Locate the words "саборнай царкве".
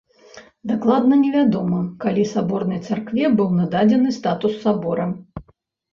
2.33-3.23